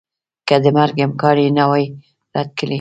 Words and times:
که 0.47 0.55
د 0.63 0.65
مرګ 0.77 0.95
امکان 1.05 1.37
یې 1.45 1.49
نه 1.57 1.63
وای 1.69 1.85
رد 2.33 2.49
کړی 2.57 2.69